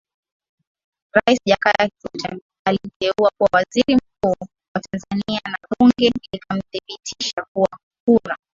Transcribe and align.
Rais 1.13 1.39
Jakaya 1.47 1.87
Kikwete 1.89 2.41
alimteua 2.67 3.31
kuwa 3.37 3.49
Waziri 3.53 3.95
Mkuu 3.95 4.35
wa 4.75 4.81
Tanzania 4.91 5.41
na 5.45 5.57
Bunge 5.79 6.11
likamthibitisha 6.33 7.45
kwa 7.53 7.69
kura 8.07 8.37